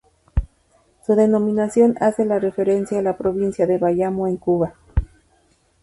[1.05, 4.73] Su denominación hace referencia a la provincia de Bayamo en Cuba.